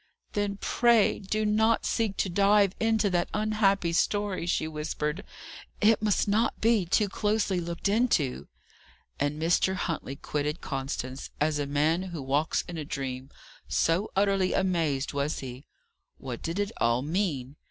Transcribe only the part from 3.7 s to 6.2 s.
story," she whispered. "It